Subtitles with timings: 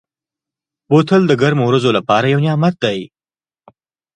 [0.89, 2.99] بوتل د ګرمو ورځو لپاره یو نعمت دی.